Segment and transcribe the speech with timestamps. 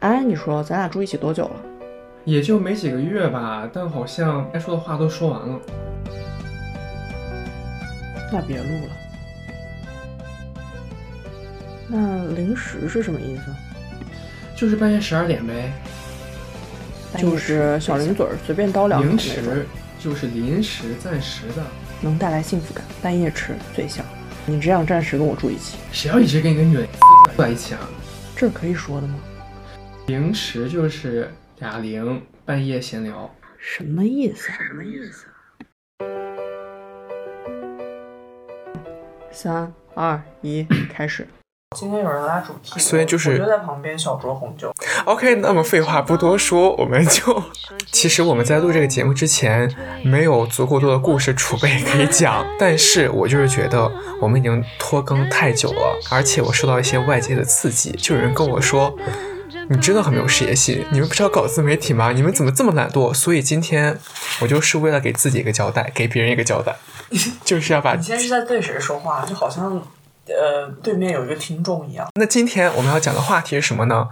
[0.00, 1.56] 哎，你说咱俩住一起多久了？
[2.24, 5.60] 也就没几个月吧，但好像该说的话都说完了。
[8.32, 8.92] 那别录了。
[11.86, 13.42] 那零食是什么意思？
[14.56, 15.72] 就是半夜十二点呗。
[17.18, 19.66] 就是小零嘴儿，随便叨两口零食
[19.98, 21.62] 就是临时暂时的，
[22.00, 22.84] 能带来幸福感。
[23.02, 24.02] 半夜吃最香。
[24.46, 26.88] 你只想暂时跟我住一起，谁要一直跟一个女人
[27.36, 27.80] 在一起啊？
[28.36, 29.14] 这可以说的吗？
[30.10, 33.32] 零时就是哑铃，半夜闲聊。
[33.56, 34.50] 什么意思？
[34.50, 35.26] 什么意思？
[39.30, 41.28] 三二一，开始。
[41.76, 44.72] 今天有人拉主题，所以就是我就在旁边小酌红酒。
[45.04, 47.40] OK，那么废话不多说，我们就……
[47.92, 53.88] 其实我们在录这个节目之前，没有足够多的故事储备可以讲，但是我就是觉得
[54.20, 58.92] 我们已经拖更太久了，而且我受到一些外界的刺激，就有人跟我说。
[59.72, 62.10] 你真的很没有事业心，你们不是要搞自媒体吗？
[62.10, 63.14] 你们怎么这么懒惰？
[63.14, 63.96] 所以今天
[64.40, 66.74] 我就是为了给自己一个交代，给别人一个交代，
[67.44, 69.24] 就是要把你现在是在对谁说话？
[69.24, 69.80] 就好像
[70.26, 72.08] 呃对面有一个听众一样。
[72.16, 74.08] 那今天我们要讲的话题是什么呢？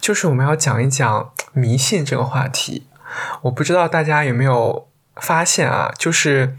[0.00, 2.88] 就是我们要讲一讲迷信这个话题。
[3.42, 6.56] 我不知道大家有没有发现啊，就是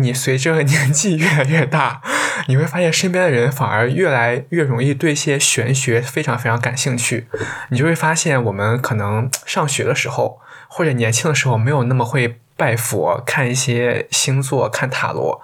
[0.00, 2.00] 你随着 年纪越来越大，
[2.46, 7.28] 你会发现身边的人反而越来越容易对一些玄学非常非常感兴趣。
[7.70, 15.40] 你就会发现，我们可能上学的时候或者年轻的时候没有那么会拜佛、看一些星座、看塔罗，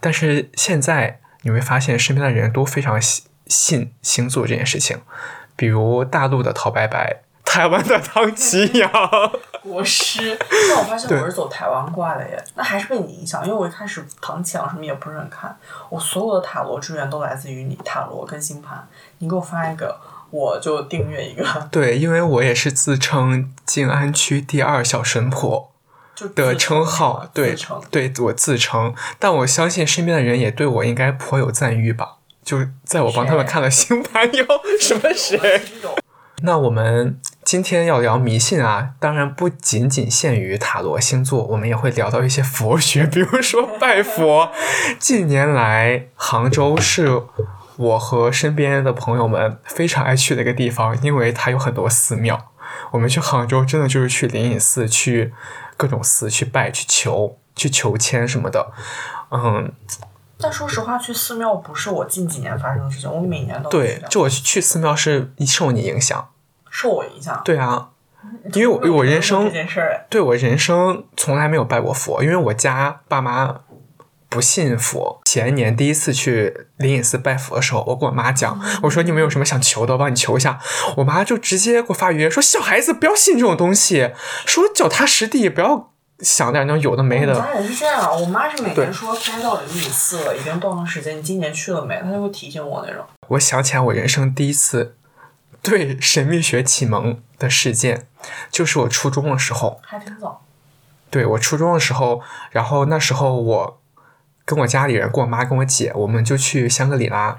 [0.00, 3.00] 但是现在你会发现身边的人都非常
[3.46, 4.98] 信星座这件事情，
[5.56, 8.90] 比如大陆的陶白白，台湾的唐奇阳。
[9.62, 10.38] 国师，
[10.70, 15.54] 但我发现我是走台湾挂的耶，那还是被你影响，因为我一开始唐强什么也不是很看，
[15.90, 19.98] 我所有的塔罗资源都来自于你塔罗跟星盘，你给我发一个，
[20.30, 25.72] 我就订阅一个，对，因为我也是自称静安区第二小神婆
[26.14, 27.56] 就的称号，自
[27.90, 32.16] 对对，我自称，但我相信身边的人也对我应该颇有赞誉吧。
[32.42, 35.38] 就在我帮他们看了星盘以后，什么谁？
[36.42, 44.52] 那我们今天要聊迷信啊，当然不仅仅限于塔罗星座，我们也会聊到一些佛学，比如说拜佛。
[45.00, 47.22] 近年来，杭州是
[47.76, 52.52] 我和身边的朋友们非常爱去的一个地方，因为它有很多寺庙。
[52.92, 55.32] 我们去杭州真的就是去灵隐寺、去
[55.76, 58.72] 各种寺去拜、去求、去求签什么的。
[59.30, 59.72] 嗯，
[60.40, 66.28] 但说实话，去寺庙不是我近几年发生的事情，我每年都会对就我去寺庙是受你影响。
[66.70, 67.40] 受我影响。
[67.44, 67.88] 对啊，
[68.52, 69.50] 因为我我人生
[70.08, 73.62] 对我人生从来没有拜过佛，因为我家爸妈
[74.28, 75.20] 不信佛。
[75.24, 80.60] 前年第一次去灵隐寺拜佛的时候，我跟我妈讲，我说你们有什么想求的，我帮你求一下。
[80.98, 84.12] 我妈就直接给我发语音说，小孩子不要信这种东西，
[84.46, 87.34] 说脚踏实地，不要想点那种有的没的。
[87.34, 91.16] 我们家也是这样，我妈是每对年说该到灵隐寺了，已经多长时间？
[91.16, 92.00] 你今年去了没？
[92.02, 93.04] 她就会提醒我那种。
[93.28, 94.96] 我想起来我人生第一次
[95.62, 98.06] 对神秘学启蒙的事件，
[98.50, 99.80] 就是我初中的时候。
[99.84, 100.42] 还挺早。
[101.10, 102.20] 对我初中的时候，
[102.50, 103.80] 然后那时候我
[104.44, 107.38] 跟我家里人、跟我妈、跟我姐，我们就去香格里拉，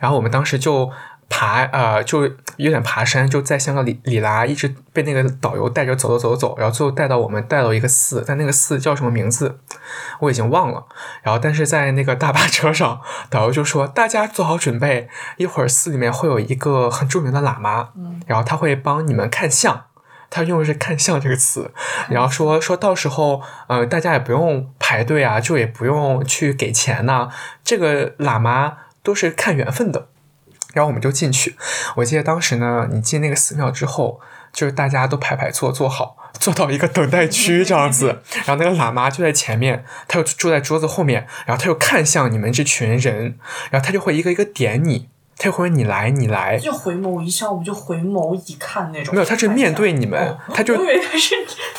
[0.00, 0.90] 然后我们当时就
[1.28, 2.22] 爬，呃，就
[2.56, 9.60] 有点爬山，就在香格里里拉一直被那个导游带着走走走走，然后最后带到我们带到一个寺，但那个寺叫什么名字
[10.20, 10.86] 我已经忘了。
[11.22, 19.84] 然后但是在那个大巴车上，导游就说大家做好准备，一会儿寺里面会有一个很著名的喇嘛，嗯然后他会帮你们看相。
[20.30, 21.70] 他用的是“看相”这个词，
[22.10, 27.30] 然后说说到时候，呃，大家也不用排队啊，就也不用去给钱呐、
[27.64, 30.08] 这个喇嘛都是看缘分的。
[30.78, 31.56] 然后我们就进去，
[31.96, 34.20] 我记得当时呢，你进那个寺庙之后，
[34.52, 43.36] 就是大家都排排坐坐好，坐到一个等待区这样子， 然后那个喇嘛就在前面，他就坐在桌子后面，然后他又看向你们这群人，
[43.72, 49.14] 然后他就会一个一个点你，他就会你来你来，就回眸一笑，我们就回眸一看那种。
[49.14, 51.34] 没有，他是面对你们，哦他就我以为他是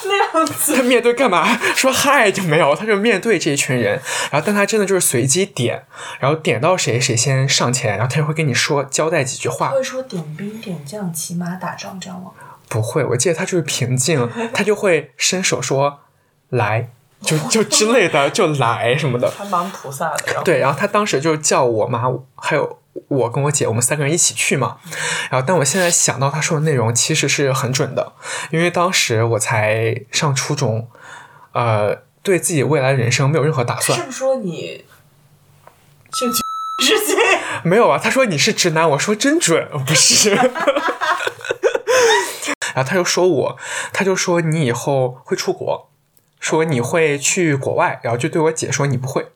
[0.05, 0.75] 那样子。
[0.77, 1.45] 他面对干嘛？
[1.75, 3.99] 说嗨就没有，他就面对这一群人，
[4.31, 5.83] 然后但他真的就是随机点，
[6.19, 9.71] 然后点到谁谁先上前，然后他就会跟你说交代几句话。
[9.71, 12.31] 会说点兵点将、骑马打仗这样吗？
[12.69, 15.99] 不会，我记得他就是平静，他就会伸手说
[16.49, 16.89] 来，
[17.21, 19.29] 就就之类的，就来什么的。
[19.29, 20.41] 还蛮菩萨的。
[20.45, 22.03] 对，然后他当时就叫我妈，
[22.35, 24.77] 还有我跟我姐，我们三个人一起去嘛。
[25.29, 28.13] 然后，但我现在想到他说的内容，其实是很准的，
[28.51, 30.89] 因为当时我才上初中，
[31.53, 34.05] 呃，对自己未来人生没有任何打算是。
[34.05, 34.85] 不是说你
[36.13, 36.41] 兴趣
[36.83, 37.17] 事情？
[37.63, 40.35] 没有啊，他说你是直男，我说真准，不是。
[42.75, 43.57] 然后他就说我，
[43.91, 45.89] 他就说你以后会出国，
[46.39, 49.27] 说你会去国外，然后就对我姐说你不会。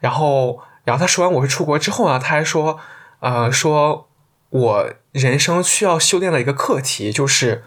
[0.00, 2.78] 然后，然后他说完我会出国之后呢，他还说，
[3.20, 4.08] 呃，说
[4.50, 7.64] 我人生需要修炼的一个课题就是。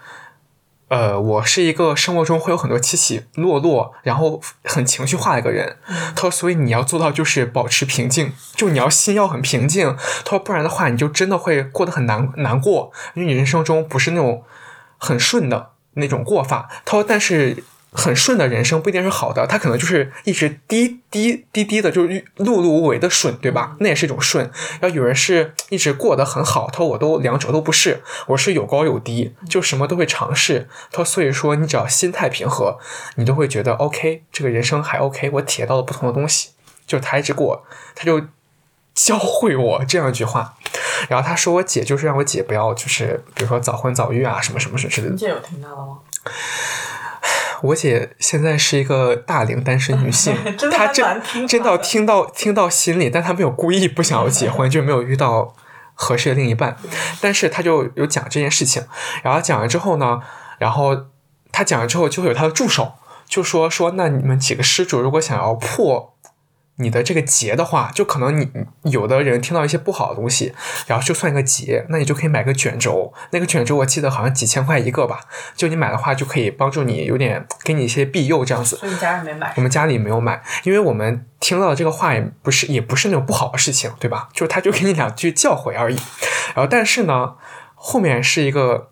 [0.87, 5.77] 呃，我是一个生活中会有很多起起落落，然后很情绪化的一个人。
[6.15, 9.97] 他说，所以你要做到就是保持平静，就你要心要很平静。
[10.23, 14.43] 他说，不然的话，你就真的会过得很难难过，因为你人生中不是那种
[14.99, 16.69] 很顺的那种过法。
[16.85, 17.63] 他说，但是。
[17.95, 23.75] 很顺的人生不一定是好的，他可能就是一直低低低低的，就是碌碌无为的顺，对吧？
[23.79, 24.51] 那也是一种顺。
[24.81, 30.67] 然后有人是一直过得很好，他说我都两者都不是，我是有高有低，就什么都会尝试。
[30.91, 32.77] 他说所以说你只要心态平和，
[33.15, 35.29] 你都会觉得 OK，这个人生还 OK。
[35.31, 36.49] 我体验到了不同的东西，
[36.85, 37.65] 就他一直给我，
[37.95, 38.21] 他就
[38.93, 40.55] 教会我这样一句话。
[41.09, 45.13] 然后他说我姐就是让我姐不要就是比如说早婚早育啊什么什么什么之类的。
[45.13, 45.99] 你姐有听到了吗？
[47.61, 55.55] 我姐现在是一个大龄单身女性， 真她真真到听到听到心里，但她没有故意不想要结婚，就没有遇到
[55.93, 56.77] 合适的另一半。
[57.21, 58.83] 但是她就有讲这件事情，
[59.23, 60.19] 然后讲完之后呢，
[60.59, 60.95] 然后
[61.51, 62.93] 她讲完之后就会有她的助手
[63.27, 66.14] 就说说，那你们几个施主如果想要破。
[66.77, 68.49] 你的这个结的话，就可能你
[68.83, 70.53] 有的人听到一些不好的东西，
[70.87, 73.13] 然后就算一个结，那你就可以买个卷轴。
[73.31, 75.21] 那个卷轴我记得好像几千块一个吧，
[75.55, 78.75] 就你买的话就可以帮助你有点给你一些庇佑这样子。
[78.77, 79.61] 所以你家人没买我。
[79.61, 84.29] 们家里没有买，因为我们听到的这个话也不是也不是那种不好的事情，对吧？
[84.31, 85.95] 就是他就给你两句教诲而已。
[86.53, 87.35] 然后但是呢，
[87.73, 88.91] 后面是一个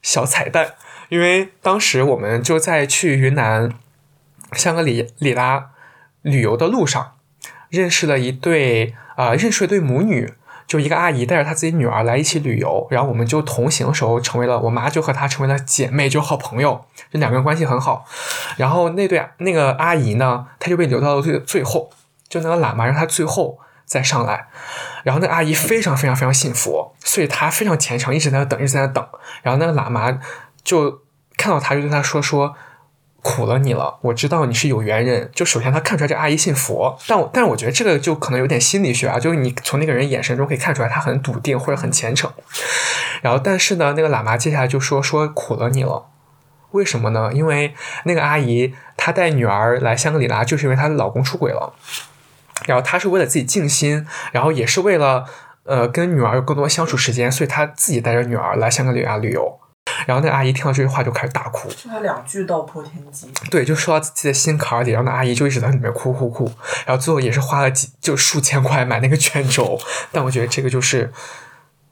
[0.00, 0.74] 小彩蛋，
[1.10, 3.70] 因为当时我们就在去云南
[4.52, 5.70] 香格里里拉
[6.22, 7.13] 旅游的路上，
[7.74, 10.34] 认识了一对啊、呃认识了一对母女。
[10.66, 18.06] 就一个阿姨带着她自己女儿来一起旅游，然后我们就同行的时候成为了，我妈就和她成为了姐妹，就好朋友，这两个人关系很好。
[18.56, 21.90] 然后那对那个阿姨呢，她就被留到了最最后，
[22.30, 24.46] 就那个喇嘛让她最后再上来。
[25.02, 29.06] 然后那个阿姨非常非常非常信佛，所以她非常虔诚，一直在那等，一直在那等。
[29.42, 30.18] 然后那个喇嘛
[30.64, 31.02] 就
[31.36, 32.56] 看到她，就对她说说。
[33.24, 35.30] 苦了你了，我知道你是有缘人。
[35.34, 42.30] 就首先他看出来这阿姨信佛，但我但是我觉得这个就可能有点心理学啊，就是你从那个人眼神中可以看出来他很笃定或者很虔诚。
[43.22, 46.04] 然后但是呢，那个喇嘛接下来就说说苦了你了，
[46.72, 47.30] 为什么呢？
[47.32, 47.74] 因为
[48.04, 51.72] 那个阿姨她带女儿来香格里拉，就是因为她的老公出轨了，
[52.66, 55.24] 然后她是为了自己静心，然后也是为了
[55.64, 59.58] 呃跟女儿有更多相处时间，所以她自己带着女儿来香格里拉旅游。
[60.06, 63.30] 然后那个阿姨听到这句话就开始大哭，就他两句道破天机。
[63.50, 66.50] 对，就说到自己的心坎儿里，然后那阿姨就一直在里面哭哭哭，
[66.86, 69.78] 然后最后也是花了几就数千块买那个卷轴，
[70.12, 71.12] 但我觉得这个就是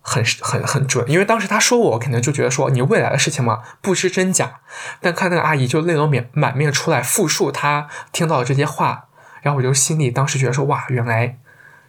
[0.01, 4.61] 很很很准，因为当时他说我，我肯定就觉得说你未来的事情嘛不知真假，
[5.01, 9.09] 但看那个阿姨就泪流满满面出来复述她听到的这些话，
[9.43, 11.39] 然后我就心里当时觉得说哇，原来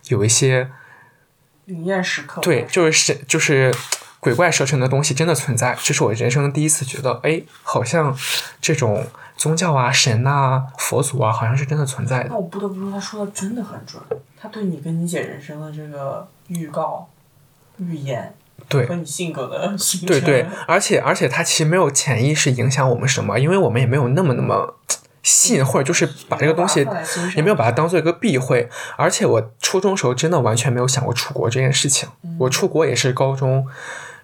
[0.09, 0.69] 有一些
[1.65, 2.41] 灵验时刻。
[2.41, 3.73] 对，就是神，就是
[4.23, 5.77] 鬼怪蛇神的东西真的存在。
[5.83, 8.17] 这是我人生第一次觉得，哎，好像
[8.61, 9.05] 这种
[9.35, 12.35] 宗教啊、神啊、佛祖啊，好像是真的存在的那。
[12.35, 14.01] 我不得不说，他说的真的很准。
[14.39, 17.09] 他对你跟你姐人生的这个预告、
[17.77, 18.33] 预言
[18.69, 19.75] 对和你性格的
[20.07, 24.75] 对对，而且而且他其实没有潜意识影响我们什么，因为我们也没有那么那么
[25.21, 28.69] 信，或者就是把这个东西也没有把它放在心上也没有把它当做一个避讳。
[28.97, 32.09] 而且我初中时候真的完全没有想过出国这件事情，
[32.39, 33.65] 我出国也是高中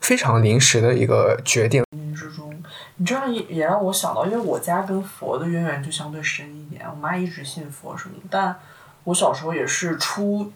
[0.01, 1.83] 非常临时的一个决定。
[1.91, 2.63] 冥之中，
[2.97, 8.55] 你这样也也让我想到，因为我家跟佛的渊源就相对深一点，我妈一直信佛什么的，但
[9.03, 10.51] 我小时候也是出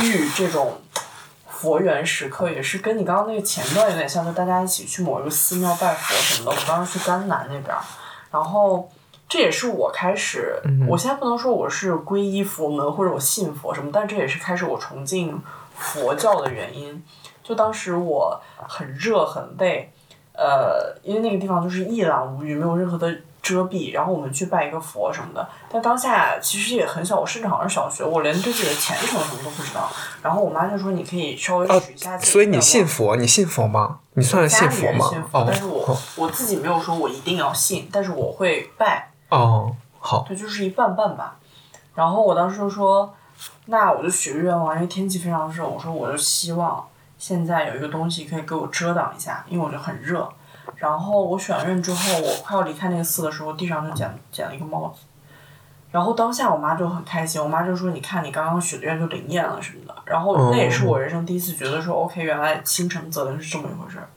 [0.00, 0.80] 遇这种
[1.46, 6.50] 佛缘时刻，也是跟你刚刚那个前段有点像，就大家一起去某一个寺庙拜佛什么的。
[6.50, 7.82] 我们当时去甘南那边儿，
[8.30, 8.90] 然后
[9.28, 15.40] 这也是我开始，我现在不能说我是皈依佛门或者我信佛什么，但这也是开始我崇敬
[15.76, 17.02] 佛教的原因。
[17.42, 19.92] 就当时我很热很累，
[20.32, 23.92] 呃，因为那个地方就是一览无余，没有任何的遮蔽。
[23.92, 29.90] 然后我们去拜一个佛什么的，但当下其实也很小，我甚至好像是小学，我连对自己的前程什么都不知道。
[30.22, 33.16] 然后我妈就说：“你可以稍微许一下所以你信佛？
[33.16, 33.98] 你信佛吗？
[34.14, 35.08] 你算是信佛吗？
[35.12, 41.36] 人信佛，哦但是我、哦我自己没有说我一定要信，但是我会拜，哦，好，对，就是一半半吧。
[41.94, 43.12] 然后我当时就说，
[43.66, 46.86] 那我就许个愿望，因为天气非常热，我说我就希望
[47.22, 50.28] 现在有一个东西可以给我遮挡一下，因为我就很热。
[50.74, 55.04] 然后我选完愿之后，我快要离开那个寺的时候，地上就捡捡了一个帽子。
[55.92, 64.08] 然后当下我妈就很开心，我妈就说：“你看你刚刚许的愿就灵验了什么的。”然后那也是我人生第一次觉得说：“OK，原来心诚则灵是这么一回事儿。”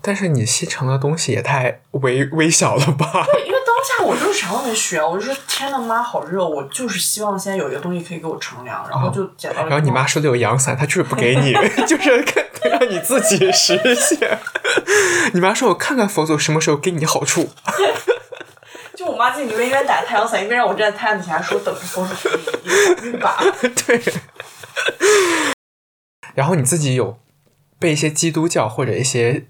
[0.00, 3.26] 但是你吸尘的东西也太微微小了吧？
[3.34, 9.68] 对，因为当下我就是啥都没学，我就说天呐妈好热，我就是希望现在有一个东西可以给我乘凉，然后就捡到了。
[9.68, 11.52] 然后你妈手里有阳伞，她就是不给你，
[11.86, 12.24] 就是
[12.68, 14.38] 让你自己实现。
[15.32, 17.50] 你妈说：“我看看佛祖什么时候给你好处。
[18.94, 23.42] ”就我妈自己一边打太阳伞，一边让我站在太阳底下说：“等着佛祖给你一把。”
[23.86, 24.02] 对。
[26.34, 27.18] 然后你自己有
[27.78, 29.46] 被一些基督教或者一些。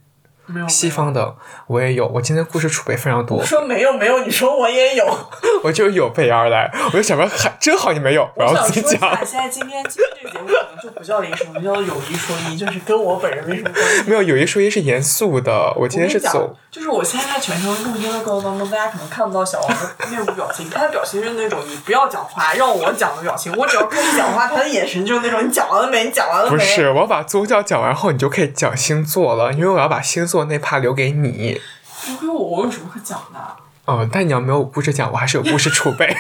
[0.69, 1.35] 西方的
[1.67, 3.45] 我也有，我今天故事储备非常多。
[3.45, 5.19] 说没有没有，你说我也有，
[5.65, 6.71] 我就有备而来。
[6.87, 9.01] 我就想说，还真好，你没有， 我要自己讲。
[9.25, 14.03] 现在今天今天这个节目可能就不叫临时，叫有一说一，就是跟我本人没什么关系。
[14.07, 16.57] 没有有一说一是严肃的，我今天是走。
[16.71, 23.51] 就是我现在在全程录音的过程当中，大家可能看不到小王的面部表情，他的表情是那种你不要讲话，让我讲的表情。
[23.57, 26.05] 我只要开始讲话，他的眼神就是那种你讲完了没？
[26.05, 26.51] 你讲完了没？
[26.51, 31.61] 不是，我把宗教讲完后，你就可以讲星座了，因为我要把星座那趴留给你。
[32.07, 33.41] 留给我，我有什么可讲的？
[33.87, 36.15] 哦，但你要没有故事讲，我还是有故事储备。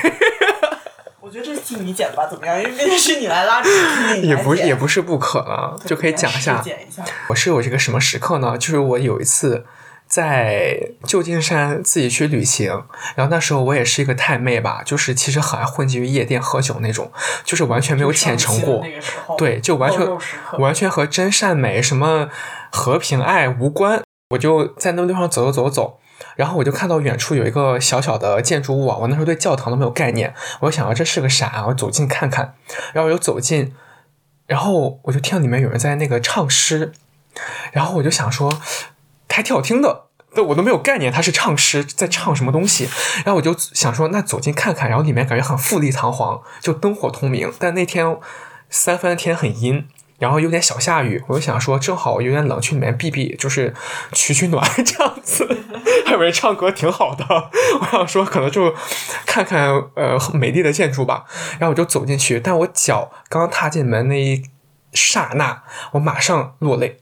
[1.20, 2.58] 我觉得这替你剪吧，怎么样？
[2.58, 6.64] 因为毕竟是你来拉主题，也不也不是不可能，就可以讲一下。
[7.28, 8.56] 我是有这个什么时刻呢？
[8.56, 9.66] 就是我有一次。
[10.08, 12.70] 在旧金山自己去旅行，
[13.16, 17.10] 然后那时候我也是一个太妹吧，就是其实很爱混迹于夜店喝酒那种，
[17.44, 18.86] 就是完全没有虔诚过，
[19.36, 20.06] 对，就完全
[20.60, 22.28] 完全和真善美、什么
[22.70, 24.00] 和平爱无关。
[24.30, 25.70] 我就在那个地方走走走。
[25.70, 25.98] 走，
[26.36, 32.54] 然后我就看到远处有一个小小的建筑物啊，我那时候对教堂都没有概念，我就想到这是个啥，我走近看看，
[32.92, 33.74] 然后我就走近，
[34.46, 36.92] 然后我就听到里面有人在那个唱诗，
[37.72, 38.60] 然后我就想说。
[39.28, 47.52] 还挺好听的，对我都没有概念，他是唱诗在唱什么东西，然后我就想说，那走近看看，然后里面感觉很富丽堂皇，就灯火通明。
[47.58, 48.16] 但那天
[48.70, 49.86] 三番天很阴，
[50.18, 53.74] 然后有点小下雨，我就想说，正好有点冷，去里面避避，就是
[54.12, 55.46] 取取暖 这样子。
[56.04, 57.24] 还有人唱歌挺好的，
[57.80, 58.74] 我想说可能就
[59.26, 61.24] 看看呃美丽的建筑吧，
[61.58, 64.42] 然后我就走进去，但我脚刚踏进门那一
[64.92, 67.00] 刹那，我马上落泪。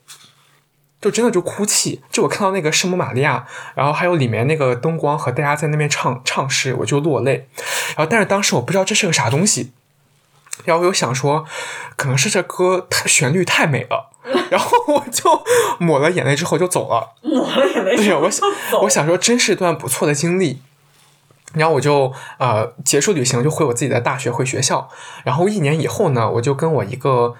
[1.00, 7.47] 就真的就哭泣，就我看到那个圣母玛利亚，然后还有里面那个灯光和大家在那边唱唱诗，我就落泪。
[7.94, 9.73] 然后但是当时我不知道这是个啥东西，
[10.64, 11.44] 然后我又想说，
[11.96, 14.11] 可能是这歌太旋律太美了，
[14.50, 15.44] 然后我就
[15.78, 17.14] 抹了眼泪之后就走了。
[17.23, 18.49] 抹了眼泪，对，我想
[18.82, 20.61] 我想说真是一段不错的经历。
[21.54, 24.88] 然后我就呃结束旅行就回我自己的大学回学校。
[25.25, 27.37] 然后一年以后呢，我就跟我一个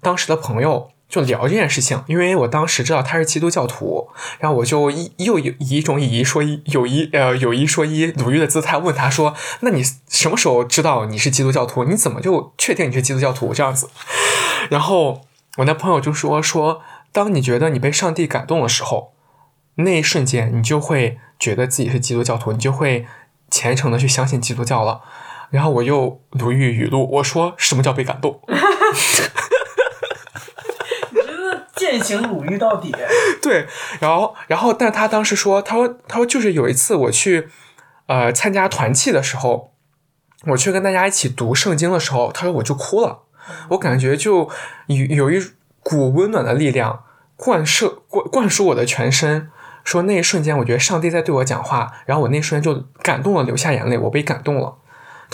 [0.00, 0.91] 当时的朋友。
[1.12, 11.84] 就聊这件事情，因为我当时知道他是基督教徒，然后我就一又有以一种以一说一，有一呃有一说一鲁豫的姿态问他说：“那你什么时候知道你是基督教徒？
[11.84, 13.90] 你怎么就确定你是基督教徒？”这样子，
[14.70, 15.20] 然后
[15.58, 16.80] 我那朋友就说：“说
[17.12, 19.12] 当你觉得你被上帝感动的时候，
[19.74, 23.06] 那一瞬间你就会觉得自己是基督教徒，你就会
[23.50, 25.02] 虔诚的去相信基督教了。”
[25.52, 28.40] 然后我又鲁豫语录，我说：“什么叫被感动？”
[31.98, 32.94] 践行鲁豫到底。
[33.42, 33.66] 对，
[34.00, 37.48] 然后，然后，但他当时说，他说，他说，就是有一次我去，
[38.06, 39.72] 呃，参加团契的时候，
[40.46, 43.22] 我去跟大家一起读圣经的时候，他说我就哭了，
[43.70, 44.48] 我感觉就
[44.86, 45.42] 有有一
[45.82, 47.04] 股温暖的力量
[47.36, 49.50] 灌射灌灌输我的全身，
[49.84, 54.76] 说那一瞬间，我觉得上帝在对我讲话，然后我那一瞬间就感动了，流下眼泪，我被感动了。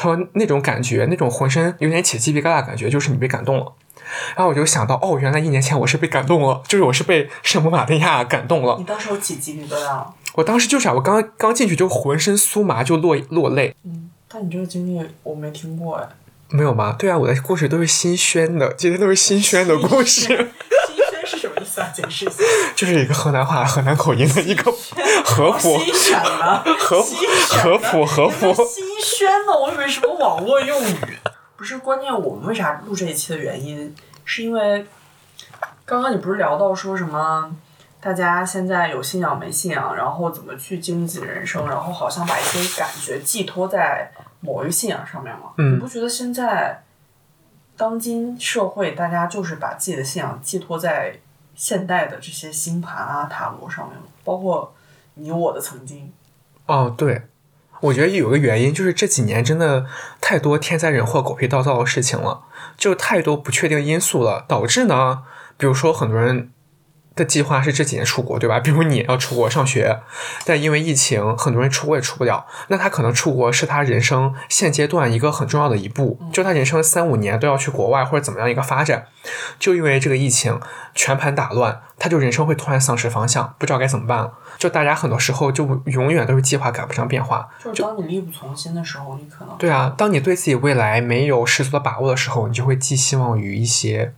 [0.00, 3.72] 他说那种感觉，那种浑身有点起鸡皮疙瘩感觉，就是你被感动了。
[4.36, 8.76] 然后我就想到，哦，原来一年前我是被感动了，就是我是被圣母玛利亚感动了。
[8.78, 10.14] 你当时有起鸡皮疙瘩吗？
[10.34, 13.74] 我当时就是啊，我刚刚进去就浑身酥麻，就落落泪。
[13.84, 16.08] 嗯，但你这个经历我没听过哎。
[16.50, 16.94] 没有吗？
[16.98, 20.52] 对啊，我的故事都是新宣的，今天都是新宣的故事。
[21.84, 22.42] 新宣是什么意思啊？
[22.42, 22.72] 解释一下。
[22.74, 24.72] 就是一个河南话、河南口音的一个
[25.24, 25.78] 合府。
[25.78, 26.62] 新选的。
[26.78, 28.52] 合合府合府。
[28.64, 31.18] 新宣的，我以为什么网络用语。
[31.56, 33.92] 不是关键，我们为啥录这一期的原因，
[34.24, 34.86] 是因为
[35.84, 37.50] 刚刚你不是聊到说什么，
[38.00, 45.50] 大家现在有信仰没信仰，然后怎么去经济人生，然后好像把一些感觉寄托在某一个信仰上面吗？
[45.56, 46.84] 你不觉得现在
[47.76, 51.18] 当今社会，大家就是把自己的信仰寄托在
[51.58, 53.98] 现代的这些星盘啊、塔罗上面？
[54.22, 54.72] 包括
[55.14, 56.12] 你我的曾经。
[56.66, 57.22] 哦，对。
[57.80, 59.86] 我觉得有个原因就是这几年真的
[60.20, 62.42] 太多天灾人祸、狗屁倒灶的事情了，
[62.76, 65.24] 就太多不确定因素了，导致呢，
[65.56, 66.52] 比如说很多人
[67.18, 68.60] 的计划是这几年出国，对吧？
[68.60, 70.00] 比如你要出国上学，
[70.46, 72.46] 但因为疫情，很多人出国也出不了。
[72.68, 79.06] 那他可能出国是他人生现阶段一个很重要的一步，就他人生三五年都要去国外或者怎么样一个发展。
[79.58, 80.58] 就因为这个疫情
[80.94, 84.32] 全盘打乱，他就人生会突然丧失方向，不知道该怎么办了。
[84.56, 87.48] 就大家很多时候就永远都是计划赶不上变化。
[87.62, 94.14] 就是当你力不从心的时候，你可能对啊，当你对自己未来没有十足的把握的时候，你就会寄希望于一些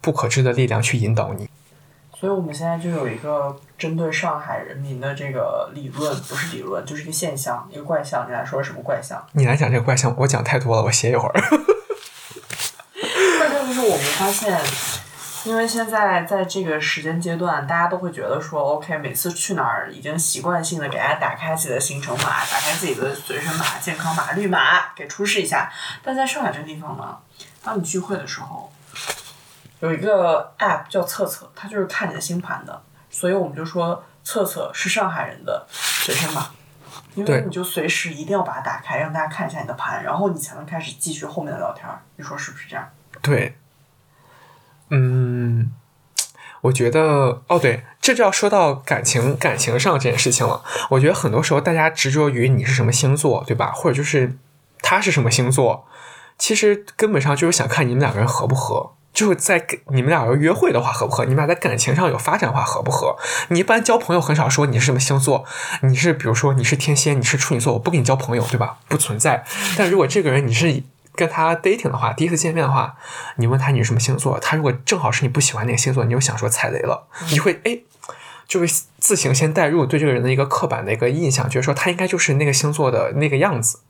[0.00, 1.47] 不可知的力量去引导你。
[2.18, 8.26] 所以我们现在就有一个针对上海人民的这个理论，不是理论，就是一个现象，一个怪象。
[8.28, 9.24] 你来说什么怪象？
[9.34, 11.32] 你来讲这个怪象，我讲太多了，我歇一会儿。
[13.38, 14.60] 怪象就是我们发现，
[15.44, 25.70] 因为现在在这个时间阶段，大家都会觉得说，OK，每次去哪儿已经习惯性的给大家打开自己的行程码，打开自己的随身码、健康码、绿码，给出示一下。
[26.02, 27.16] 但在上海这个地方呢，
[27.62, 28.72] 当你聚会的时候。
[29.80, 36.52] 有一个 app 叫测测，它就是看你的星盘的，所以我们就说测测是上海人的学生吧，
[37.14, 42.88] 因为你就随时一定要把它打开，让大家看一下你的盘，然后你才能开始继续后面的聊天你说是不是这样？
[43.22, 43.56] 对，
[44.90, 45.72] 嗯，
[46.62, 50.64] 我觉得哦，对，这就要说到感情感情上这件事情了。
[50.90, 53.70] 我觉得很多时候大家执着于你是什么星座，对吧？
[53.72, 54.36] 或者就是
[54.82, 55.86] 他是什么星座，
[56.36, 58.94] 其实根本上就是想看你们两个人合不合。
[59.18, 61.24] 就是在你们俩要约会的话合不合？
[61.24, 63.16] 你们俩在感情上有发展的话合不合？
[63.48, 65.44] 你一般交朋友很少说你是什么星座，
[65.82, 68.78] 你是比如说你是天蝎，你是处女座，我不跟你交朋友，对吧？
[68.86, 69.44] 不存在。
[69.76, 70.84] 但如果这个人你是
[71.16, 72.94] 跟他 dating 的话，第一次见面的话，
[73.38, 77.80] 你问他你是什么星座，他如果正好是你不喜欢那个星座，你就想说踩雷了，你会哎，
[78.46, 78.68] 就会
[79.00, 83.80] 自行先带入对这个人的一个刻板的一个印象，觉得说他应该就是那个星座的那个样子。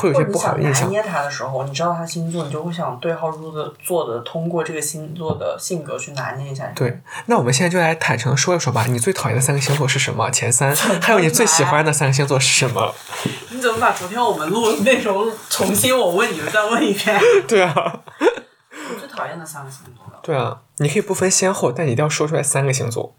[0.00, 0.84] 会有些不好的印象。
[0.84, 6.66] 拿捏他的时候，你知道他星座，你就会想对号入的座的，通过这个星座的性格去拿捏一下。
[6.74, 8.86] 对，那我们现在就来坦诚的说一说吧。
[8.86, 10.30] 你最讨厌的三个星座是什么？
[10.30, 12.94] 前三，还有你最喜欢的三个星座是什么？
[13.50, 17.20] 你怎么把昨天我们录的内容重新我问你们再问一遍？
[17.48, 18.00] 对啊。
[18.20, 20.04] 我最讨厌的三个星座。
[20.22, 23.14] 对啊，你可以不分先后，但你一定要说出来三个星座。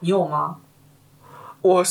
[0.00, 0.56] 你有吗？
[1.62, 1.84] 我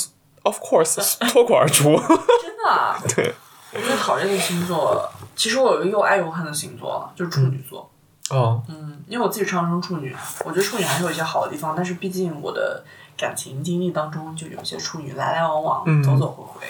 [0.44, 1.96] ，of course，脱口而出。
[1.98, 3.16] 真的？
[3.16, 3.34] 对。
[3.74, 7.90] 我最讨厌的星座，其实我有一个又爱又恨的星座，就是处女座。
[8.30, 8.62] 哦。
[8.68, 12.84] 嗯，因为我自己上升处女，我觉得处女还是有一些好的地方，但是毕竟我的
[13.18, 16.68] 感情经历当中就有一些处女来来往往，走走回回。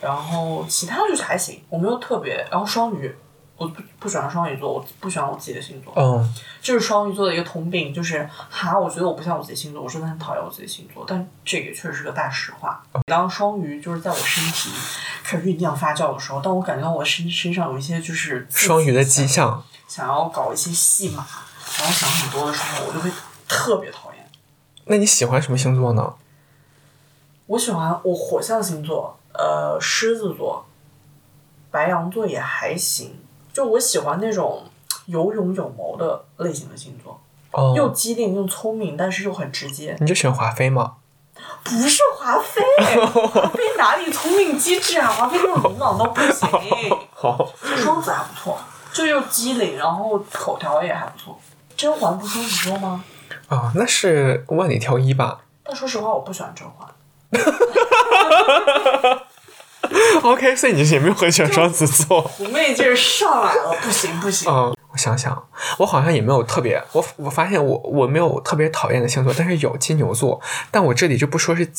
[0.00, 2.46] 然后其他就是还行，我没有特别。
[2.50, 3.14] 然后双鱼。
[3.56, 5.92] 我不不喜欢双鱼座，我不喜欢我自己的星座。
[5.94, 11.04] 嗯，这是双鱼座的一个通病，就是哈，我觉得我不像我自己星座，我真的很讨厌我自己星座。
[11.06, 12.82] 但这个确实是个大实话。
[13.04, 14.70] 当双鱼就是在我身体
[15.30, 21.24] 开始酝酿发酵的时候，当我感觉到我身身上有一些就是双鱼的迹象，想要搞一些戏码，
[21.78, 23.08] 然后想很多的时候，我就会
[23.46, 24.28] 特别讨厌。
[24.86, 26.14] 那你喜欢什么星座呢？
[27.46, 30.66] 我喜欢我火象星座，呃，狮子座，
[31.70, 33.14] 白羊座也还行。
[33.52, 34.64] 就我喜欢那种
[35.06, 37.20] 有勇有谋的类型的星座，
[37.76, 39.96] 又机灵又聪明，但是又很直接。
[40.00, 40.96] 你就喜欢华妃吗？
[41.62, 42.62] 不是华妃，
[43.06, 45.08] 华妃哪里聪明机智啊？
[45.08, 46.48] 华妃这种鲁莽到不行。
[47.14, 48.58] 好，双子还不错，
[48.92, 51.38] 就又机灵，然后口条也还不错。
[51.76, 53.04] 甄嬛不双子座吗？
[53.48, 55.40] 啊，那是万里挑一吧。
[55.64, 56.88] 但说实话，我不喜欢甄嬛。
[60.22, 62.30] OK，所以你也没有很喜欢双子座。
[62.38, 64.52] 妩媚劲儿上来了，不行不行。
[64.52, 65.48] 嗯，我想想，
[65.78, 70.40] 我好像也没有特别，我我发现我我没有特别讨厌的星座，但是有金牛座。
[70.70, 71.70] 但我这里就不说是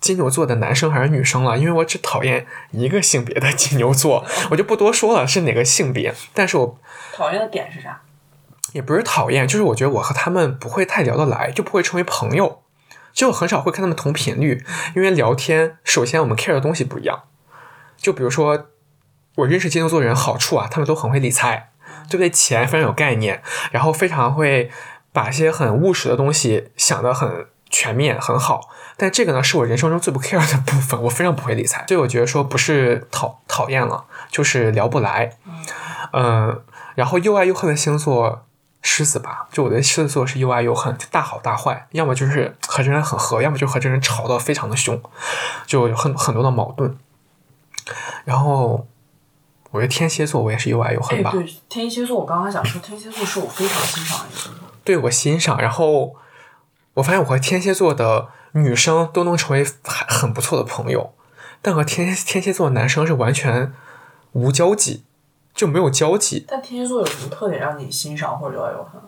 [0.00, 6.14] 金牛座的男生还是女生了，因为我只讨厌一个性别的金牛座，我就不多说了是哪个性别。
[6.32, 6.78] 但是我
[7.12, 8.02] 讨厌的点是啥？
[8.72, 12.62] 也不是讨厌，就是我觉得我和他们不会太聊得来，就不会成为朋友，
[13.12, 14.64] 就很少会跟他们同频率，
[14.96, 17.24] 因为聊天首先我们 care 的东西不一样。
[17.96, 18.68] 就比如说，
[19.34, 21.71] 我认识金牛座的人好处啊，他们都很会理财，
[22.08, 22.30] 对不对？
[22.30, 24.70] 钱非常有概念，然后非常会
[25.12, 28.68] 把一些很务实的东西想得很全面、很好。
[28.96, 35.36] 但这个呢，是我人生中最不 care 的部分，我非常不会理财，所以我觉得说不是讨讨厌了，就是聊不来。
[36.12, 36.62] 嗯，
[36.94, 38.44] 然后又爱又恨的星座，
[38.82, 45.00] 狮子吧，就我的狮子座是又爱又恨，大好大坏，要么就是和这人很合，要么就和这人吵得非常的凶，
[45.66, 46.96] 就有很很多的矛盾。
[48.24, 48.86] 然后，
[49.72, 51.32] 我觉得天蝎座我也是又爱又恨吧。
[51.32, 54.60] 对，天蝎座我刚刚想说，天蝎座是我非常欣赏的一个星座。
[54.84, 56.14] 对我欣赏，然后
[56.94, 61.14] 我发现我和天蝎座的女生都能成为很很不错的朋友，
[61.60, 63.72] 但和天天蝎座男生是完全
[64.32, 65.04] 无交集，
[65.54, 66.44] 就没有交集。
[66.46, 69.00] 但天蝎座有什么特点让你欣赏或者又爱又恨？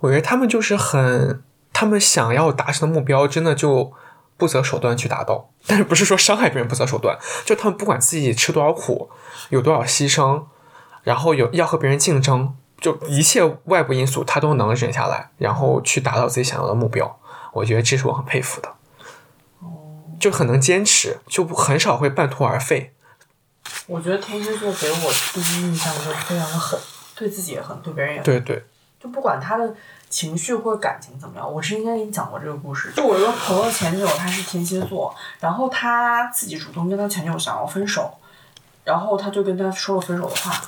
[0.00, 3.92] 我觉得他们就是很，他们想要达成的目标，真的就
[4.38, 5.50] 不择手段去达到。
[5.66, 9.10] 但是不是说伤害别人不择手段，就他们不管自己吃多少苦，
[9.50, 10.44] 有多少牺牲，
[11.02, 17.20] 然后有要和别人竞争，就一切外部因素他都能忍下来，然后去达到自己想要的目标。
[17.52, 18.74] 我觉得这是我很佩服的。
[20.18, 22.92] 就很能坚持，就很少会半途而废。
[23.86, 26.78] 我觉得天蝎座给我第一印象就是非常的狠，
[27.14, 28.24] 对自己也狠，对别人也狠。
[28.24, 28.64] 对对。
[28.98, 29.72] 就不管他的
[30.10, 32.92] 情绪或者感情怎么样，我之前应该给你讲过这个故事。
[32.96, 38.12] 就我一个朋友前女友，她是天蝎座，然后她自己主动跟他前女友想要分手，
[38.84, 40.60] 然后她就跟他说了分手的话，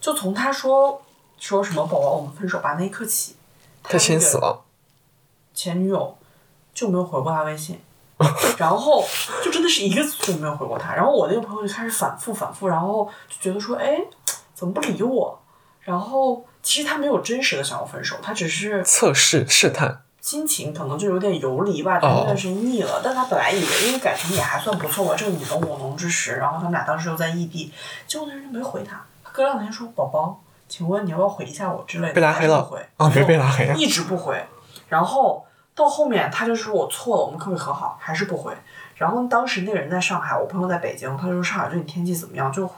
[0.00, 1.02] 就从他说
[1.38, 3.36] 说什么“宝宝，我们分手吧”那一刻起，
[3.82, 4.62] 他心死了。
[5.54, 6.16] 前女友
[6.74, 7.80] 就没有回过他微信。
[8.56, 9.04] 然后
[9.42, 13.98] 就真的是一个字都没有回过他，然后我那个朋友就开始反复反复，然后就觉得说，哎，
[14.54, 15.36] 怎么不理我？
[15.80, 23.00] 然后其实他没有真实的想要分手，他只是测试试探，心情可能就有点游离吧，那段时间腻了。
[23.02, 27.72] 但他本来以为因为感情也还算不错嘛，这个你侬我侬之时，然后他们俩当时又在异地，
[28.06, 29.04] 结果那人就没回他。
[29.24, 32.14] 他隔两天说，宝宝，请问你要不要回一下我之类的？
[32.14, 34.44] 被拉黑了，回啊，没被拉黑，一直不回，
[34.88, 35.44] 然后。
[35.74, 37.96] 到后面他就说我错了，我们可不可以和好？
[37.98, 38.52] 还是不回。
[38.94, 42.52] 然后当时那个人在上海，我朋友在北京，他就说上海最近天气怎么样？
[42.52, 42.70] 就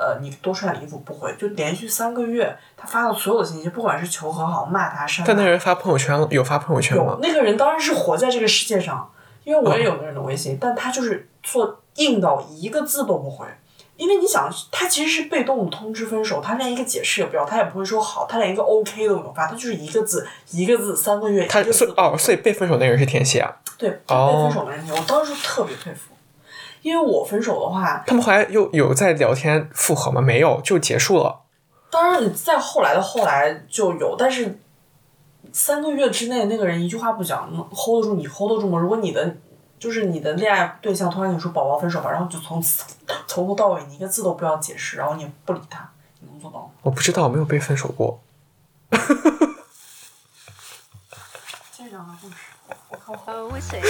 [0.00, 1.34] 呃你多穿点衣服，不回。
[1.38, 5.26] 就连续三个月，他发的所有的信息，不管是求和好、骂他、删。
[5.26, 7.04] 但那人发朋友圈了有发朋友圈吗？
[7.12, 9.12] 有，那个人当然是活在这个世界上，
[9.44, 13.46] 因为我也有那人的微信，但他就是做硬到一个字都不回。
[13.96, 23.54] 因为你想，他其实是被动的通知分手，他连一个解释也不要，他也不会说好，他连一个 OK 都没有发，他就是一个字，一个字，三个月，他所哦，所以被分手那人是天蝎啊？
[23.76, 26.14] 对，被分手那人，我当时特别佩服，
[26.82, 30.20] 因为我分手的话，他们后来又有在聊天复合吗？
[30.20, 31.42] 没有，就结束了。
[31.90, 34.60] 当然，在后来的后来就有，但是
[35.52, 38.78] 三个月之内，那个人一句话不讲，hold 得住你，hold 得住吗？
[38.78, 39.36] 如果你的。
[39.80, 42.84] 就是你的恋爱对象突然跟你说“宝宝分手吧”，然后就从此
[43.26, 46.66] 从头到尾你一个字都不要解释，然后你也不理他，你能做到吗？
[46.82, 48.20] 我不知道，我没有被分手过。
[51.72, 52.36] 接着讲个故事，
[53.10, 53.32] 我靠。
[53.58, 53.80] 现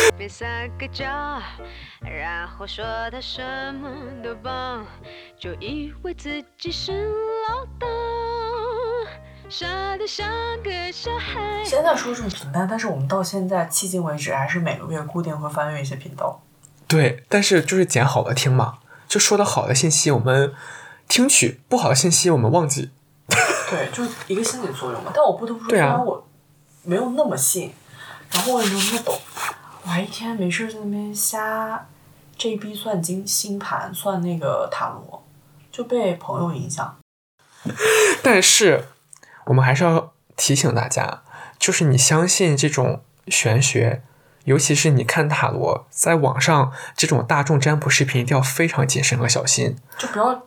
[11.85, 16.41] 在说这么平淡，但是我们到现在迄今为止还是每个月固定会翻阅一些频道。
[16.89, 20.55] 对，但是就是捡好的听嘛，就说的好的信息我们
[21.07, 22.91] 听取，不好的信息我们忘记。
[23.69, 25.13] 对，就是一个心理作用嘛。
[25.15, 26.27] 但我不得不说，虽然我
[26.85, 27.75] 没有那么信，
[28.33, 29.19] 然后我也没有那么懂，
[29.83, 31.87] 我还一天没事在那边瞎
[32.39, 35.25] JB 算金星盘，算那个塔罗，
[35.71, 36.97] 就被朋友影响。
[38.23, 38.85] 但是。
[39.47, 41.23] 我们还是要提醒大家，
[41.59, 44.05] 就是你相信这种玄学，
[44.45, 50.43] 尤其是你看塔罗，在网上这种大众占卜视频，一定要非常谨慎和小心，就不要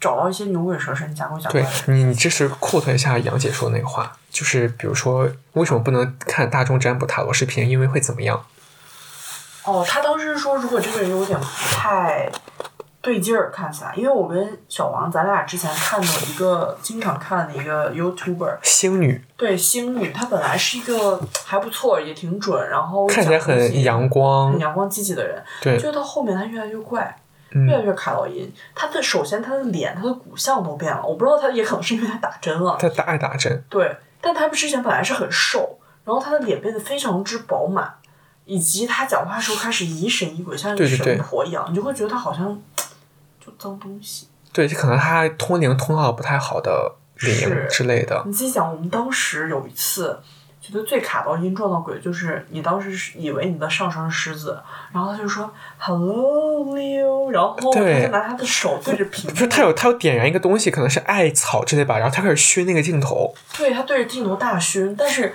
[0.00, 1.62] 找到一些牛鬼蛇神假鬼讲怪。
[1.62, 7.68] 对你，你这是 quote 一下杨姐说的那个话，就是比如说，为什么不能看大众占卜塔罗视频？
[7.68, 8.44] 因为会怎么样？
[9.64, 12.30] 哦，他当时说，如果这个人有点不太。
[13.00, 25.42] 对劲儿看起来，因为我跟小王，咱俩之前看的一个经常看的一个 YouTuber 星女，对星女，她本来是一个还不错，也挺准，然后看起来很阳光、很阳光积极的人。
[25.62, 27.16] 对，就到后面她越来越怪，
[27.50, 28.52] 越来越卡到音。
[28.74, 32.76] 他的首先他的脸，他的骨相都变了，我不知道他也可能是因为他打针了。
[32.80, 33.62] 他打爱打针。
[33.68, 37.94] 对，但他们之前本来是很瘦，然后他的脸变得非常之饱满，
[38.44, 42.46] 以及他讲话的时候开始疑神疑鬼，像一个神婆一样，你就会觉得他好像
[43.38, 43.52] 就。
[43.58, 48.22] 脏东西，对，就可能他通灵通到不太好的灵之类的。
[48.26, 50.20] 你自己想，我们当时有一次
[50.60, 65.34] 觉得最卡到音撞到鬼，就是你当时是以为你的上身是狮子，然后他就说 “hello Leo”，然后他就拿他的手对着屏幕，不是他有他有点燃一个东西，可能是艾草之类吧，然后他开始熏那个镜头，对他对着镜头大熏，但是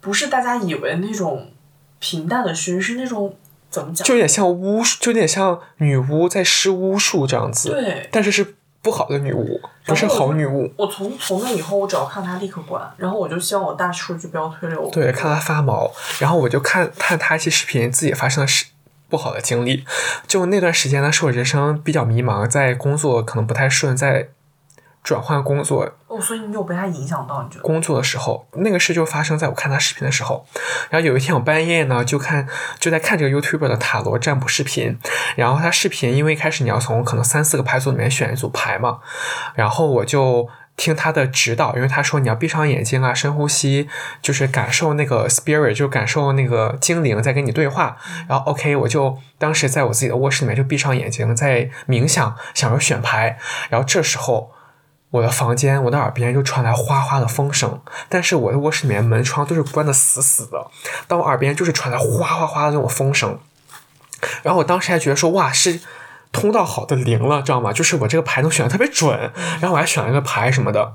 [0.00, 1.50] 不是大家以为那种
[1.98, 3.34] 平淡的熏，是那种。
[3.70, 4.04] 怎么讲？
[4.04, 7.70] 就有点像巫，就有点像女巫在施巫术这样子。
[7.70, 8.08] 对。
[8.10, 10.68] 但是是不好的女巫，不是好女巫。
[10.76, 14.90] 我从从那以后，我只要看她立刻关，然后我就希望我大数据不要推流。
[14.90, 15.88] 对，看她发毛，
[16.18, 18.64] 然后我就看看她一些视频，自己发生的事
[19.10, 19.84] 不好的经历。
[20.26, 24.28] 就那段时间呢，是我人生比较迷茫，在工作可能不太顺，在。
[25.02, 27.42] 转换工作哦，所以你有被他影响到？
[27.42, 30.44] 你觉得工作的时候，那个事就发生在我看他视频的时候。
[30.90, 32.46] 然后有一天我半夜呢，就看
[32.78, 34.98] 就在看这个 YouTuber 的塔罗占卜视频。
[35.36, 38.98] 然后他视频，因为一开始你要从可能三四个牌组里面选一组牌嘛，
[39.54, 40.46] 然后我就
[40.80, 43.86] 听他的指导，因为他说你要闭上眼睛啊，深呼吸，
[44.22, 47.98] 就是感受那个 spirit，就感受那个精灵在跟你对话。
[48.26, 53.36] 然后 OK，我就当时在我自己的卧室里面就闭上眼睛，在冥想，想着选牌。
[53.68, 54.52] 然后这时候，
[55.10, 60.66] 我的房间，我的耳边就传来哗哗的风声，但是我的卧室里面门窗都是关的死死的，
[61.06, 63.38] 但我耳边就是传来哗哗哗的那种风声。
[64.42, 65.80] 然后我当时还觉得说哇是。
[66.32, 67.72] 通道好的灵了，知道吗？
[67.72, 69.18] 就是我这个牌能选的特别准，
[69.60, 70.94] 然后我还选了一个牌什么的。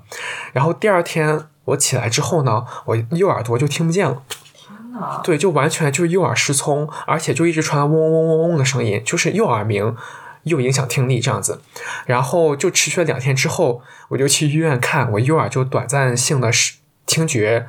[0.54, 4.24] 然后第二天我起来之后呢，我右耳朵就听不见了。
[4.54, 5.22] 天呐！
[5.24, 9.96] 对，就完全就是右耳失聪，而且就一直传来嗡嗡嗡嗡嗡的声音，就是右耳鸣
[10.44, 11.62] 又影响听力这样子。
[12.06, 17.68] 然后就持续了两天之后，我就去医院看，我右耳就短暂性的失听觉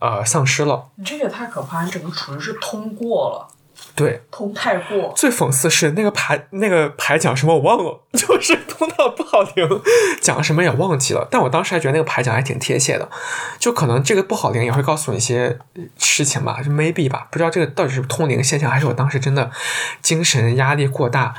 [0.00, 0.88] 呃丧失了。
[0.96, 3.48] 你这个也太可怕，你整个处于是通过了。
[3.96, 5.10] 对，通太过。
[5.16, 9.66] 最讽刺是那个牌，那个牌讲什么我忘了， 就是通道不好灵，
[10.20, 11.26] 讲什么也忘记了。
[11.30, 13.08] 但我当时还觉得那个牌讲还挺贴切的，
[13.58, 15.58] 就可能这个不好灵也会告诉你一些
[15.96, 19.50] 事情吧，就 maybe 吧，不知道这个到底是通灵现象，还是我当时真的
[20.02, 21.34] 精神压力过大。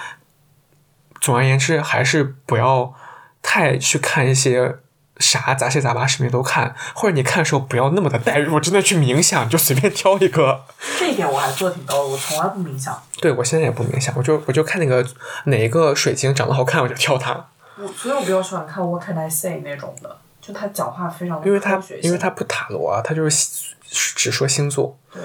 [1.22, 2.96] 总而言之，还是不要
[3.44, 4.80] 太去看一些。
[5.20, 10.64] 啥杂七杂八视频都看，或者你看的时候不要那么的代入，真的去冥想，就随便挑一个。
[11.00, 13.02] 这一点我还做挺高的，我从来不冥想。
[13.20, 15.06] 对，我现在也不冥想，我就我就看那个
[15.46, 17.48] 哪一个水晶长得好看，我就挑它。
[17.78, 24.98] 我所以，我比较喜欢看 What Can I Say 那种的，就他讲话非常因为他因为他不塔罗啊，他就是只说星座。
[25.12, 25.22] 对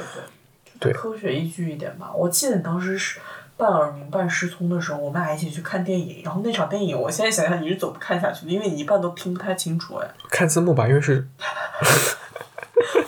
[0.80, 2.10] 对，对，科学依据一点吧。
[2.14, 3.20] 我记得你当时是。
[3.62, 10.08] 半耳鸣半失聪的时候，我们俩一起去看电影，然后那场电影，我现在想想你是怎么看下去的，因为你一半都听不太清楚哎。
[10.28, 11.28] 看字幕吧，因为是。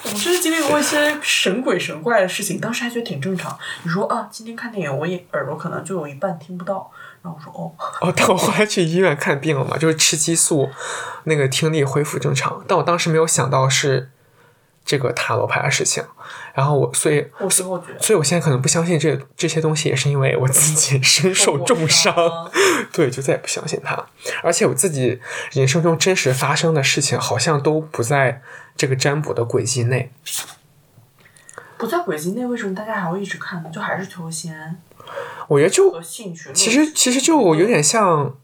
[0.04, 3.58] 我们是经历过一些神鬼神怪的事情，当时还觉得挺正常。
[3.82, 6.88] 你说啊，今天看电影，我也耳朵可能就有一半听不到，
[7.20, 7.74] 然后我说哦。
[8.00, 10.70] 哦，但我后来去医院看病了嘛，就是吃激素，
[11.24, 12.62] 那个听力恢复正常。
[12.68, 14.12] 但我当时没有想到是。
[14.84, 16.04] 这个塔罗牌的事情，
[16.52, 17.26] 然后我所以，
[17.98, 22.14] 所以我现在可能不相信这这些东西，也是因为我自己 身受重伤，
[22.92, 24.06] 对，就再也不相信它。
[24.42, 25.20] 而且我自己
[25.52, 28.42] 人生中真实发生的事情，好像都不在
[28.76, 30.12] 这个占卜的轨迹内。
[31.78, 33.70] 不在轨迹内，为什么大家还会一直看呢？
[33.70, 34.76] 就还是求仙？
[35.48, 36.00] 我觉得就
[36.52, 38.36] 其实其实就有点像，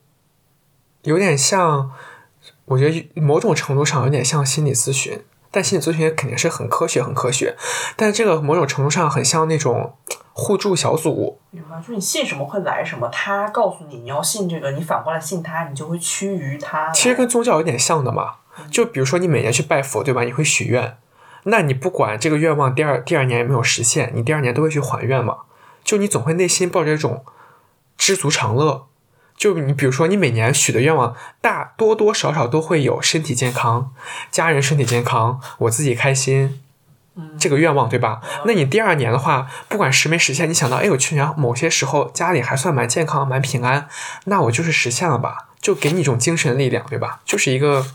[1.02, 1.92] 有点像，
[2.64, 5.22] 我觉得某种程度上有点像心理咨询。
[5.50, 7.56] 但心理咨询肯定是很科学，很科学。
[7.96, 9.94] 但这个某种程度上很像那种
[10.32, 11.40] 互助小组。
[11.50, 16.90] 明白，就你信什么会来什么，他告诉你你要信这个，你反过来信他，你就会趋于他。
[16.92, 18.34] 其实跟宗教有点像的嘛。
[18.70, 20.22] 就比如说你每年去拜佛，对吧？
[20.22, 20.98] 你会许愿，
[21.44, 25.38] 那你不管这个愿望第二第二年有没有实现，你第二年都会去还愿嘛。
[25.82, 27.24] 就你总会内心抱着一种
[27.96, 28.86] 知足常乐。
[29.40, 33.94] 就你比如说，你每年许的愿望，大多多少少都会有身体健康、
[34.30, 36.60] 家人身体健康、我自己开心，
[37.38, 38.20] 这个愿望对吧？
[38.44, 43.88] 那你第二年的话，不管实没实现，你想到，哎，我去年某些时候家里还算蛮健康、蛮平安，
[44.24, 45.48] 那我就是实现了吧？
[45.58, 47.22] 就给你一种精神力量，对吧？
[47.24, 47.86] 就是一个，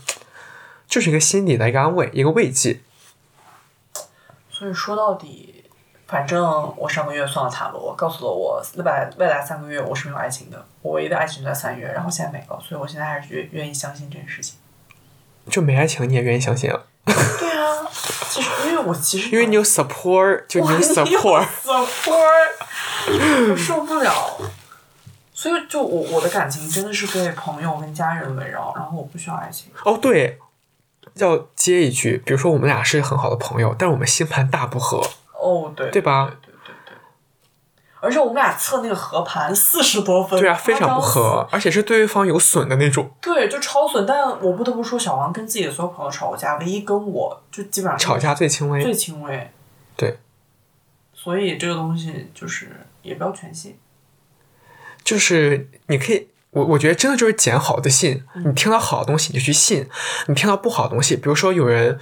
[0.88, 2.80] 就是一个心理的一个安慰，一个慰藉。
[4.50, 5.55] 所以说到底。
[6.06, 14.56] 反正我上个月算了塔罗，告诉了我未来未来三个月我是没有爱情的，我唯一的爱情就在三月，然后现在没了，所以我现在还是愿愿意相信这件事情。
[15.50, 16.80] 就没爱情你也愿意相信啊？
[17.04, 17.88] 对啊，
[18.30, 24.38] 其实因为我其实 因为你有 support，就你有 support，support，我受不了。
[25.34, 29.70] 所以就我我的感情真的是被朋友跟家人围绕，然后我不需要爱情。
[29.84, 30.38] 哦，对，
[31.14, 35.02] 要接一句，比如说我们俩是很好的朋友，但是我们星盘大不合。
[35.46, 36.26] 哦，对，对吧？
[36.42, 36.96] 对对对对，
[38.00, 43.10] 而且我们俩测那个和盘四十多分，对啊，非常不合，而且是对方有损的那种。
[43.20, 44.04] 对，就超损。
[44.04, 49.50] 但我不得不说，小王跟自己的所有朋友吵过架，唯一跟我就基本上吵架最轻微，最轻微。
[49.96, 50.18] 对，
[51.14, 53.78] 所以这个东西就是也不要全信。
[55.04, 59.88] 就是你可以，我我觉得真的就是捡好的信，你听到好的东西你就去信，
[60.26, 61.98] 你听到不好的东西，比如说有人。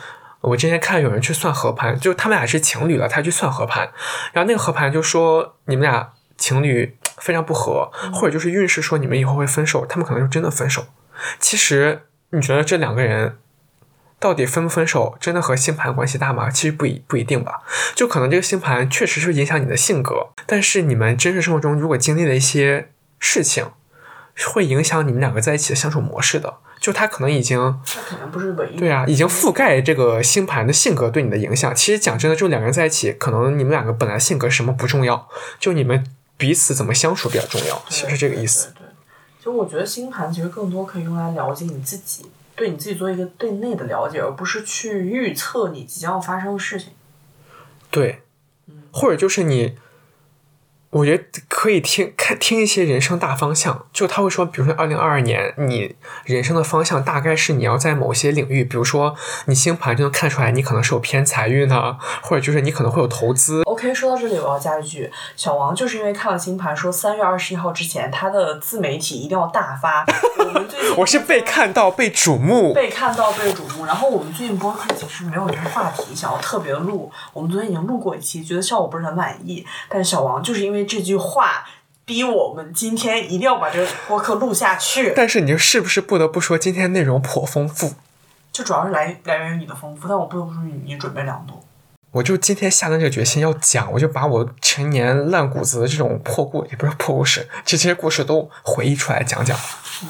[0.49, 3.91] 我之前看有人去算合盘，就他们俩是情侣了，他去算合盘，
[4.33, 10.87] 然后那个合盘就说你们俩情侣非常不合，或者就是运势说你们以后会分手，他们可能就真的分手。
[11.39, 13.39] 其实你觉得这两个人
[14.19, 16.51] 到底分不分手，真的和星盘关系大吗？
[16.51, 17.63] 其实不一不一定吧，
[17.95, 23.71] 就可能这个星盘确实是影响你的性格，但是你们真实生活中如果经历了一些事情，
[24.49, 26.59] 会影响你们两个在一起的相处模式的。
[26.85, 28.77] 就他可能已经，他可能不是唯一。
[28.77, 31.75] 对啊，已经覆盖这个星盘的性格对你的影响。
[31.75, 35.27] 其实讲真的，就两个人在一起，可能你们两个本来性格什么不重要，
[35.59, 36.05] 就你们
[36.37, 37.83] 彼此怎么相处比较重要。
[37.89, 38.71] 其实这个意思。
[38.75, 38.87] 对，
[39.43, 46.91] 就我觉得星盘其实更多可以用来了解你自己，对你自己做一个对内的了解，而不是去预测你即将要发生的事情。
[47.91, 48.21] 对，
[48.93, 49.79] 或者就是你。
[50.95, 63.64] 我觉得可以听看听一些人生大方向，就他会说，比如说二零二二年你人生的方向大概是你要在某些领域，比如说你星盘就能看出来你可能是有偏财运的，或者就是你可能会有投资。
[63.75, 70.07] OK，说到这里我要加一句，小王就是因为看了星盘说三月二十一号之前他的自媒体一定要大发。
[70.39, 73.85] 我们最近 我是被看到被瞩目，被看到被瞩目。
[73.85, 80.85] 然后我们最近播客其实没有一个话题想要特别录，我们昨天已经录过一期，觉得效果不是很满意，但是小王就是因为。
[80.87, 81.67] 这句话
[82.05, 85.13] 逼我们今天一定要把这个播客录下去。
[85.17, 87.95] 但是你就是不是不得不说，今天内容颇丰富。
[88.53, 91.59] 就主要是来来源于你的丰富，但我不得不说你准备良多。
[92.15, 99.59] 我就今天下的这个决心要讲，我就把我陈年烂谷子的这种破故也不是破故事，这些故事都回忆出来讲讲。
[100.05, 100.09] 嗯，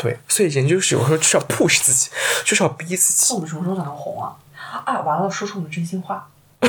[0.00, 2.10] 对，所以人就是有时候就是要 push 自己，
[2.44, 3.32] 就是要逼自己。
[3.32, 4.36] 我们什么时候才能红啊？
[4.84, 6.28] 啊，完了，说出我们真心话。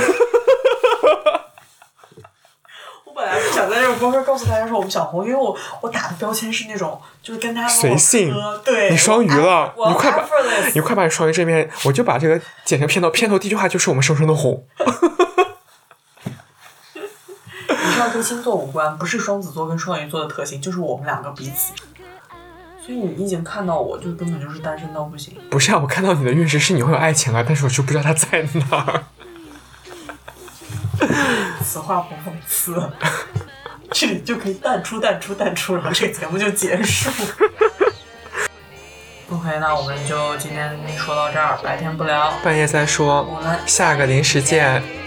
[3.65, 8.32] 想在这个播客告诉大家说我们想红，因为我我打的标签是那种就是跟他随性，
[8.63, 10.23] 对，你双鱼了，你快把
[10.73, 14.63] 你快把你双鱼这边，我就把这个剪成片头，片头第一句话就是我们生生的红。
[17.67, 21.73] 你知道跟星座无关，不是双子座跟双鱼座的特性，就是我们两个彼此。
[22.86, 25.36] 所以你已经看到我，就根本就是单身到不行。
[25.49, 29.04] 不是啊，我看到你的运势是你会有爱情啊，但是我就不知道他在哪。
[31.63, 32.91] 此话不讽刺，
[33.91, 37.10] 这里就可以淡出、淡出、淡出，然后这个节目就结束。
[39.30, 43.24] OK，那我们就今天说到这儿，白天不聊，半夜再说。
[43.24, 45.05] 我们下个零时见。